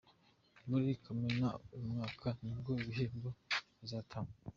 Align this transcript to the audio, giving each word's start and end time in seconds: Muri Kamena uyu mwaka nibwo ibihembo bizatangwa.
Muri 0.67 0.89
Kamena 1.03 1.49
uyu 1.73 1.87
mwaka 1.93 2.27
nibwo 2.41 2.71
ibihembo 2.81 3.29
bizatangwa. 3.79 4.35